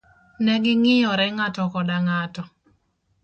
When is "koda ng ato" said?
1.73-2.43